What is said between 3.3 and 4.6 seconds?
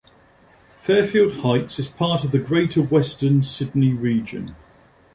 Sydney region.